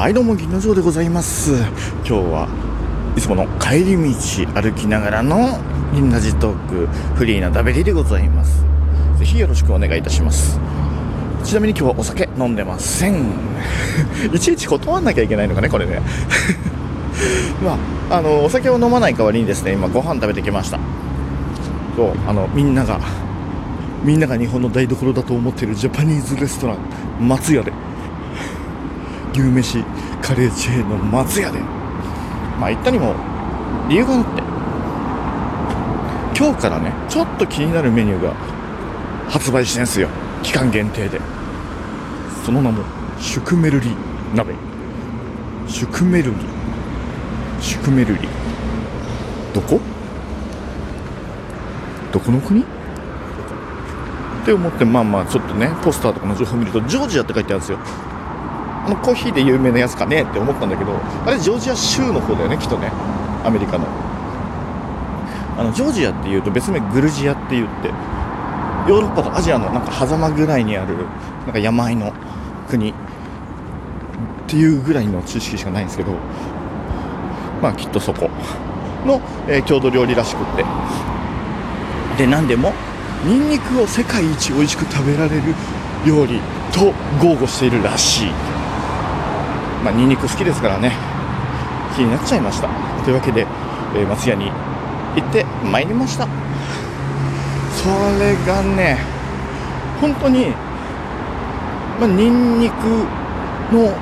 [0.00, 1.52] はいどうも銀の城でございます。
[1.52, 2.48] 今日は
[3.18, 5.58] いつもの帰り道歩きながらの
[5.92, 8.64] 銀ラジトークフリーなダベリでございます。
[9.18, 10.58] ぜひよろしくお願いいたします。
[11.44, 13.26] ちなみに今日はお酒飲んでません。
[14.32, 16.00] いちいち断んなきゃいけないのかねこれね。
[17.62, 17.76] ま
[18.08, 20.78] ああのお酒を飲まない代わりにですね今ご飯食べてきました。
[21.94, 22.98] そうあのみんなが
[24.02, 27.70] みんなが日本の台所だと思っているジャパニーズレストラン松屋で
[29.32, 29.84] 牛めし
[30.22, 31.60] カレーチェーンの松屋で。
[32.58, 33.14] まあ行ったにも
[33.88, 34.42] 理由があって。
[36.38, 38.34] 今日からねちょっと気になるメニューが
[39.28, 40.08] 発売してんすよ。
[40.42, 41.20] 期間限定で。
[42.44, 42.82] その名も
[43.18, 43.94] シュクメルリ
[44.34, 44.54] 鍋。
[45.68, 46.36] シュクメルリ。
[47.60, 48.28] シュクメルリ。
[49.52, 49.80] どこ？
[52.12, 52.62] どこの国？
[52.62, 52.64] っ
[54.44, 57.78] て思ってまあまあちょっとねポスターとかの情報見るとジョージアって書いてあるんですよ。
[58.86, 60.92] あのコーヒーで有名なやつかねって思ったんだけど
[61.26, 62.90] あれジョージア州の方だよねきっとね。
[63.44, 63.86] アメリカの。
[65.58, 67.88] あのジョージアっていうと別名グルジアって言って
[68.88, 70.96] ヨーロッパとアジアのなんか狭間ぐらいにある
[71.44, 72.12] なんか山あいの
[72.68, 72.94] 国っ
[74.46, 76.12] ていうぐらいの知識しかないんですけど
[77.60, 78.30] まあきっとそこ
[79.04, 80.64] の、えー郷土料理らしくって。
[82.16, 82.72] で何でも
[83.24, 85.42] ニンニクを世界一美味しく食べられる
[86.06, 86.40] 料理
[86.72, 88.49] と豪語しているらしい。
[89.84, 90.92] まあニンニク好きですからね。
[91.96, 92.68] 気になっちゃいました。
[93.04, 93.46] というわけで、
[93.94, 94.50] えー松屋に
[95.16, 96.26] 行ってまいりました。
[97.82, 98.98] それがね
[100.00, 100.50] 本当に
[101.98, 102.74] まあニンニク
[103.72, 103.92] の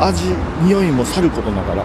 [0.00, 0.24] 味
[0.62, 1.84] 匂いもさることながら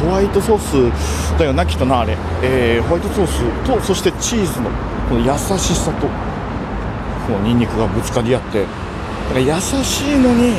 [0.00, 0.92] ホワイトソー
[1.32, 4.70] スだよなきっとなあれ、えーホワイトソースとそしてチーズの
[5.08, 10.54] この優しさとこのニンニクがぶつかり合ってだから優しいのに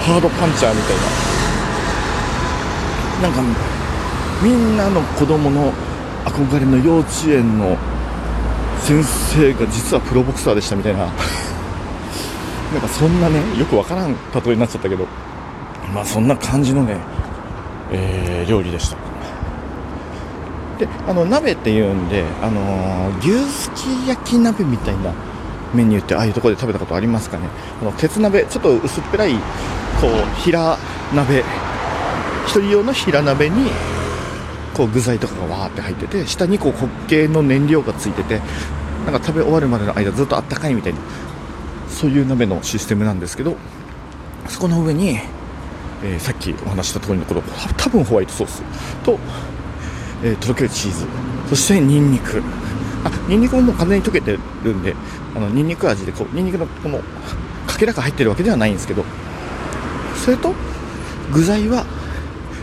[0.00, 1.02] ハードパンチャーみたいな。
[3.22, 3.42] なんか
[4.42, 5.72] みんなの子供の
[6.24, 7.76] 憧れの幼稚園の
[8.80, 11.06] 先生が実はプロボクサーでしたみたいな。
[12.72, 14.16] なんかそんなねよくわからん例
[14.46, 15.06] えになっちゃったけど。
[15.92, 16.98] まあそんな感じのね、
[17.90, 18.96] えー料理でした。
[20.78, 25.10] であの鍋っていうんで、あのー牛すき焼き鍋みたいな
[25.74, 27.44] メニューってああいうところで食べたことありますかね。
[27.82, 29.34] あの鉄鍋ちょっと薄っぺらい
[30.00, 30.78] こう平
[31.14, 31.44] 鍋。
[32.46, 33.70] 一人用の平鍋に
[34.74, 38.40] こう具材とかがわーって入ってて下にこう固形の燃料がついてて
[39.04, 41.00] なんか食べ終わるまでの間ずっとあったかいみたいな
[41.90, 43.56] そういう鍋のシステムなんですけど
[44.48, 45.18] そこの上に、
[46.02, 47.42] えーさっきお話しした通りのこの
[47.76, 48.62] 多分ホワイトソース
[49.04, 49.18] と、
[50.22, 51.06] えーとろけるチーズ
[51.50, 52.42] そしてニンニク。
[53.04, 54.94] あニンニクももう完全に溶けてるんで
[55.36, 57.00] あのニンニク味でこうニンニクのこの
[57.66, 59.04] かけらが入ってるわけではないんですけど
[60.24, 60.54] それと
[61.32, 61.86] 具材は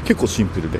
[0.05, 0.79] 結構シンプルで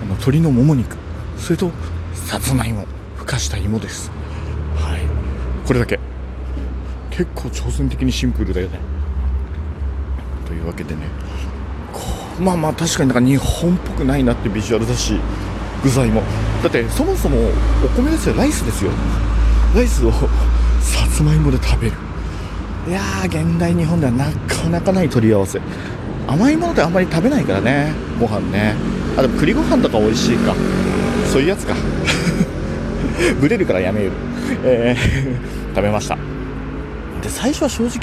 [0.00, 0.96] あの鶏のもも肉。
[1.36, 1.70] それと
[2.14, 4.10] さつまいもふかした芋です。
[4.76, 5.02] はい。
[5.66, 5.98] これだけ。
[7.10, 8.78] 結構挑戦的にシンプルだよね。
[10.46, 11.02] というわけでね。
[12.40, 15.18] まあまあ確かになんか日本っぽくないなってビジュアルだし
[15.82, 16.22] 具材も。
[16.62, 17.36] だってそもそも
[17.84, 18.36] お米ですよ。
[18.36, 18.92] ライスですよ。
[19.74, 20.18] ライスをさ
[21.12, 21.96] つまいもで食べる
[22.88, 25.60] いやー現代日本ではなかなかない取り合わせ。
[26.26, 28.74] 甘いものってあんまり食べないからねご飯ね。
[29.16, 30.54] あでも栗ご飯とか美味しいか。
[31.30, 31.74] そういうやつか。
[33.40, 34.12] ブレるからやめる、
[34.64, 36.16] えー 食べました。
[37.22, 37.98] で最初は正直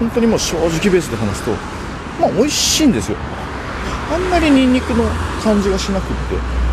[0.00, 1.50] 本当にもう正直ベースで話すと
[2.18, 3.16] まあ美味しいんですよ。
[4.10, 5.04] あんまりニンニクの
[5.44, 6.12] 感じがしなくって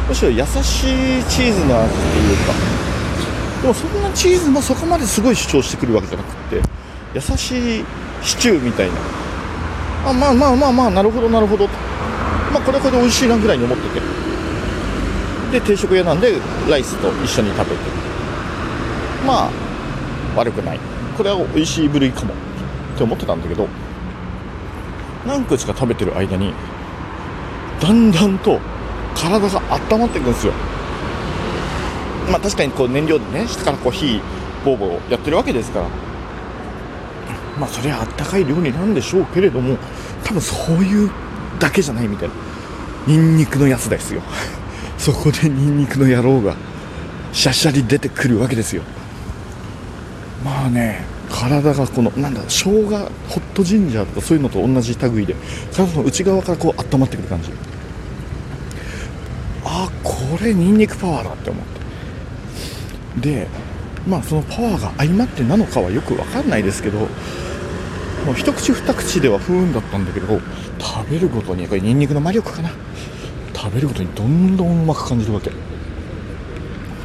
[0.07, 0.83] むしろ優し
[1.19, 2.53] いチーズの味っていうか。
[3.61, 6.72] でもそんなチーズもそこまですごい主張してくるわけじゃなくって
[7.13, 7.85] 優しい
[8.21, 8.93] シチューみたいな。
[10.05, 11.73] あまあまあまあまあなるほどなるほどと。
[12.51, 14.01] まあこれはこれで美味しいなぐらいに思ってて。
[15.51, 16.33] で定食屋なんで
[16.69, 17.81] ライスと一緒に食べて。
[19.25, 19.49] まあ
[20.35, 20.79] 悪くない。
[21.15, 22.33] これは美味しい部類かも。
[22.33, 23.67] って思ってたんだけど。
[25.25, 26.53] 何口か食べてる間に
[27.79, 28.59] だんだんと
[29.15, 29.61] 体が
[29.91, 30.53] 温まっていくんですよ。
[32.29, 34.19] まあ確かにこう燃料でね下からこう火
[34.65, 35.85] ボーボーやってるわけですから。
[37.59, 39.77] まあそれはあったかい料理なんでしょうけれども
[40.23, 41.11] 多分そういう
[41.59, 42.35] だけじゃないみたいな。
[43.05, 44.21] ニンニクのやつですよ。
[44.97, 46.55] そこでニンニクの野郎が
[47.33, 48.83] シャシャリ出てくるわけですよ。
[50.43, 55.35] まあね体がこのなんだ生姜ホットジンジャーとかそういうのと同じ類で
[55.73, 57.49] 体の内側からこう温まってくる感じ。
[59.65, 61.63] あこれニンニクパワーだって思っ
[63.21, 63.29] て。
[63.29, 63.47] で
[64.07, 67.07] まあそのパワーが相まってなのかはよくわかんないですけど
[68.25, 70.39] もう一口二口では不運だったんだけど
[70.79, 72.69] 食べるごとにこれニンニクの魔力かな。
[73.53, 75.51] 食べるごとにどんどんうまく感じるわけ。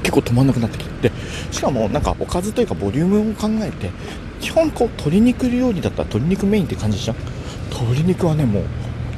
[0.02, 1.10] 結構止まんなくなってきて。
[1.50, 3.90] しかもなんかおかずというかボリュームを考えて
[4.40, 7.16] 基本こう鶏肉料理だったら鶏肉メインって感じじゃん。
[7.70, 8.64] 鶏肉はねもう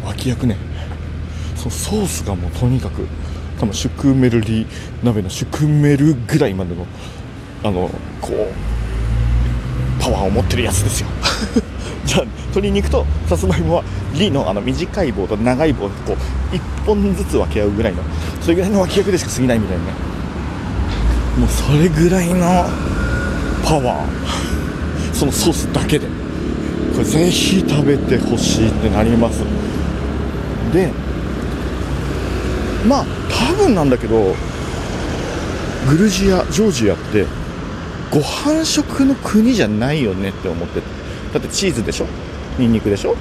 [0.04, 0.56] 脇役ね。
[1.56, 3.06] そのソースがもうとにかく
[3.58, 4.66] 多分シュクメルリ
[5.02, 6.86] 鍋のシュクメルぐらいまでの
[7.62, 11.08] あのこうパワーを持ってるやつですよ。
[12.10, 13.84] じゃあ鶏肉とさつまいもは
[14.14, 18.02] リのあの短い棒と長い棒をこう1本ずつ分け合うぐらいの
[18.40, 19.92] それぐらいの脇役でしか過ぎないみたいなね。
[21.38, 22.40] もうそれぐらいの
[23.64, 25.14] パワー。
[25.14, 26.08] そのソースだけで。
[26.94, 29.44] これぜひ食べてほしいってなります。
[30.72, 30.90] で
[32.88, 34.34] まあ多分なんだけど
[35.88, 37.24] グルジアジョージアって
[38.10, 40.99] ご飯食の国じゃないよねって思ってて。
[41.32, 42.06] だってチーズでしょ？
[42.58, 43.16] ニンニクでしょ？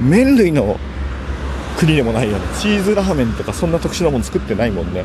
[0.00, 0.78] 麺類の
[1.78, 2.44] 国でもないよね。
[2.58, 5.04] チーズラーメンとかそんな特殊なもの作ってないもんね。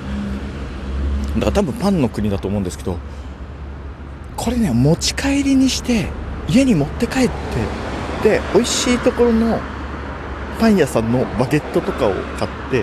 [1.36, 2.98] だから多分パンの国だと思うんですけど
[4.36, 6.08] これね持ち帰りにして
[6.50, 7.30] 家に持って帰っ
[8.22, 9.60] てで美味しいところの
[10.60, 12.80] パン屋さんのバゲットとかを買って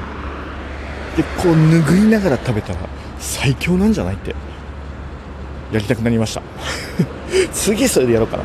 [1.16, 2.80] でこう拭いながら食べたら
[3.18, 4.14] 最強なんじゃない？
[4.14, 4.34] って
[5.72, 6.42] やりたくなりました。
[7.52, 8.44] 次それでやろうかな。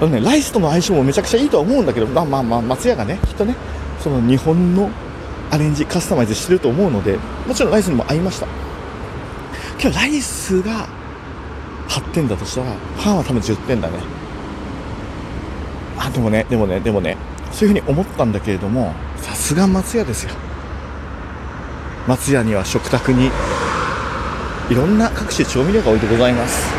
[0.00, 3.54] あのねライスとの相性もめちゃくちゃいいとは思うんだけどまあまあまあ松屋がねきっとね
[4.00, 4.90] その日本の
[5.50, 8.46] アレンジカスタマイズしてると思うのでもちろんライスにも合いました。
[9.80, 10.86] 今日ライスが
[11.88, 13.98] 8点だとしたらパンは多分10点だね。
[15.98, 17.16] あでもねでもねでもね
[17.52, 20.30] そういうふうに思ったんだけれどもさすが松屋ですよ。
[22.06, 23.30] 松屋には食卓に
[24.70, 26.72] いろんな各種調味料が置いてございます。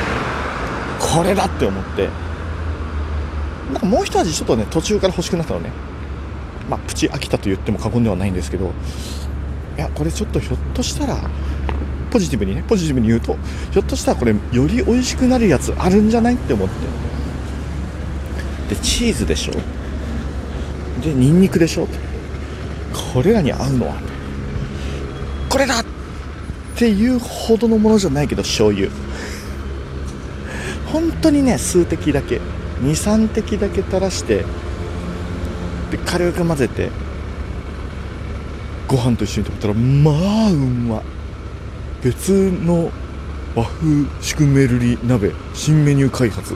[1.00, 2.10] これだって思って
[3.72, 5.70] なんかもう一味ちょっとね途中から欲しくなったのね。
[6.70, 8.72] まあプチ飽きたと言っても過言ではないんですけど。
[9.78, 11.18] いやこれちょっとひょっとしたら
[12.12, 13.38] ポジティブにねポジティブに言うと
[13.72, 16.68] ひょっとしたらこれより美味しくなるやつあるんじゃないって思っ
[18.68, 18.76] て。
[18.76, 19.54] でチーズでしょ。
[21.02, 21.88] でニンニクでしょ。
[23.14, 23.96] これらに合うのは
[25.50, 25.86] これだっ
[26.76, 28.90] ていうほどのものじゃないけど醤油。
[30.92, 32.42] 本当にね数滴だけ。
[32.84, 34.46] 23滴だけ垂らして
[35.92, 36.90] で軽く混ぜて
[38.88, 40.12] ご飯と一緒に食べたらま
[40.48, 41.04] あうま
[42.04, 42.92] 別の
[43.56, 46.56] 和風シクメルリ鍋新メニュー開発。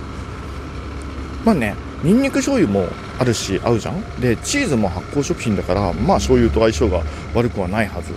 [1.45, 2.87] まあねニンニク醤油も
[3.19, 4.01] あるし合うじゃん？
[4.19, 8.15] でチーズも発酵食品だからまあ醤油と相性が悪くはないはずっ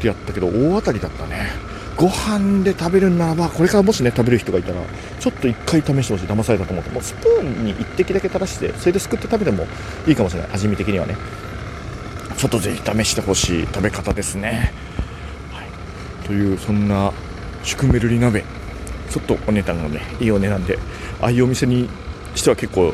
[0.00, 1.50] てやったけど大当たりだったね。
[1.98, 4.80] ご飯で食べるならばこれからもしね食べる人がいたら
[5.18, 6.26] ちょっと一回試してほしい。
[6.26, 6.90] 騙されたと思って。
[6.90, 9.66] もうスプーンに一滴だけ垂らしてそれですくって食べても
[10.06, 10.50] いいかもしれない。
[10.52, 11.16] 味見的にはね。
[12.36, 14.72] ちょっとぜひ試してほしい食べ方ですね、
[15.52, 17.12] はい、というそんな
[17.64, 18.44] シュクメルリ鍋。
[19.10, 20.78] ちょっとお値段がねいいお値段で
[21.20, 21.88] ああいうお店に
[22.36, 22.92] しては結構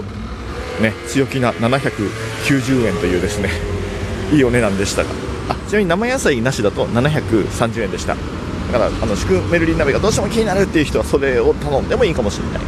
[0.81, 3.51] ね強気な790円というですね
[4.33, 5.11] いいお値段でしたが。
[5.51, 8.17] あちなみに生野菜なしだと730円でした。
[8.79, 12.61] からあのシュクメルリン鍋がどうしても気になるっていう人はそれを頼んでもいいかもしれない。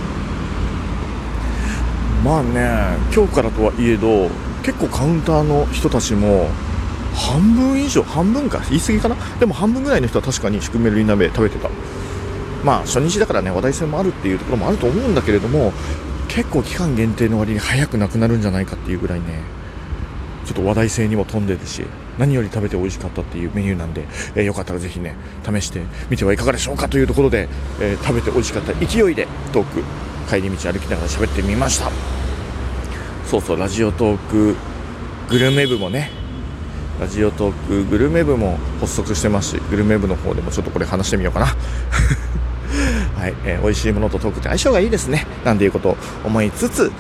[2.25, 4.29] まあね今日からとはいえど
[4.63, 6.49] 結構カウンターの人たちも
[7.15, 9.17] 半分以上半分か言い過ぎかな？
[9.39, 11.69] でも半分ぐらいの人は確かにシュクメルリン鍋食べてた。
[12.65, 15.73] まあ初日だからね話題性もあるっていうところもあると思うんだけれども
[16.29, 19.41] 結構期間限定の割に早くなくなるんじゃないかっていうぐらいね
[20.45, 21.85] ちょっと話題性にも富んでるし。
[22.19, 24.05] 何より食べて美味しかったっていうメニューなんで、
[24.35, 27.49] えー、よかったらぜひね試してみてはいかがでしょうかというところで、
[27.81, 29.83] えー、食べて美味しかった勢いでトーク
[30.29, 31.91] 帰り道歩きながら喋ってみました。
[33.27, 34.57] そうそうラジオトーク
[35.29, 36.11] グルメ部もね
[37.01, 41.47] ラジオトークグルメ部も発足してますしグルメ部の方でもちょっとこれ話してみようかな。
[43.17, 45.27] はい、えー、美味しいものとトークって相性がいいですね。
[45.45, 46.93] なんていうことを思いつつ、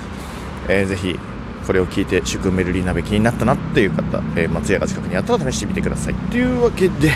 [0.68, 1.18] えー、ぜひ
[1.66, 6.14] これを聞いてシュクメルリー鍋気になったなっていう方、えー、松屋が近くにあったら試してみてください。
[6.14, 7.10] というわけで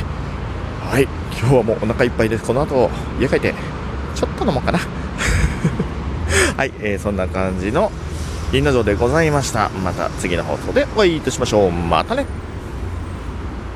[0.90, 1.04] はい。
[1.38, 2.45] 今日はもうお腹いっぱいです。
[2.45, 2.90] この後
[3.21, 3.54] 家帰って
[4.14, 4.80] ちょっと飲もうかな。
[6.57, 7.92] はい、えー、そんな感じの
[8.50, 9.71] 銀河城でございました。
[9.85, 11.71] また次の放送でお会いいたしましょう。
[11.71, 12.39] またね。